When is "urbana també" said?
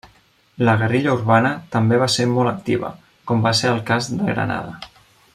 1.17-1.99